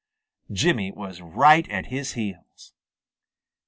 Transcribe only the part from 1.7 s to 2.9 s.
his heels.